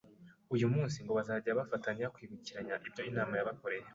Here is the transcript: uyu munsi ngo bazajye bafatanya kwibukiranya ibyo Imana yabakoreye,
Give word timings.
uyu 0.55 0.67
munsi 0.73 0.97
ngo 1.03 1.11
bazajye 1.17 1.51
bafatanya 1.59 2.11
kwibukiranya 2.15 2.75
ibyo 2.87 3.01
Imana 3.11 3.33
yabakoreye, 3.39 3.87